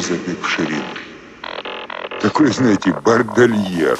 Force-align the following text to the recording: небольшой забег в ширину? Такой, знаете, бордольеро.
небольшой 0.00 0.02
забег 0.02 0.42
в 0.42 0.48
ширину? 0.48 0.82
Такой, 2.20 2.52
знаете, 2.52 2.92
бордольеро. 2.92 3.96